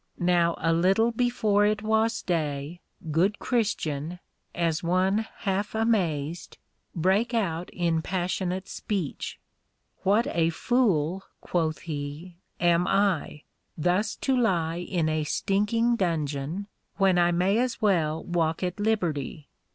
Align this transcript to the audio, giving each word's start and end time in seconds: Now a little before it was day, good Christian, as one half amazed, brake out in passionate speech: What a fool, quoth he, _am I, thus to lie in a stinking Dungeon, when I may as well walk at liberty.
Now 0.17 0.55
a 0.57 0.73
little 0.73 1.11
before 1.11 1.63
it 1.67 1.83
was 1.83 2.23
day, 2.23 2.81
good 3.11 3.37
Christian, 3.37 4.17
as 4.55 4.81
one 4.81 5.27
half 5.41 5.75
amazed, 5.75 6.57
brake 6.95 7.35
out 7.35 7.69
in 7.69 8.01
passionate 8.01 8.67
speech: 8.67 9.37
What 10.01 10.25
a 10.35 10.49
fool, 10.49 11.25
quoth 11.39 11.81
he, 11.81 12.37
_am 12.59 12.87
I, 12.87 13.43
thus 13.77 14.15
to 14.25 14.35
lie 14.35 14.77
in 14.77 15.07
a 15.07 15.23
stinking 15.23 15.97
Dungeon, 15.97 16.65
when 16.97 17.19
I 17.19 17.31
may 17.31 17.59
as 17.59 17.79
well 17.79 18.23
walk 18.23 18.63
at 18.63 18.79
liberty. 18.79 19.49